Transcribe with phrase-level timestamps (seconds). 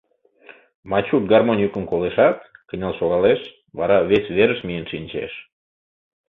[0.89, 2.37] Мачук гармонь йӱкым колешат,
[2.69, 3.41] кынел шогалеш,
[3.77, 5.33] вара вес верыш миен шинчеш.